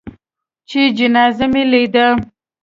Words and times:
چې 0.69 0.81
جنازه 0.97 1.45
مې 1.51 1.63
لېده. 1.71 2.07